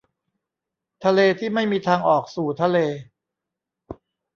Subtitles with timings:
[1.03, 2.77] ทะเลที่ไม่มีทางออกสู่ทะเล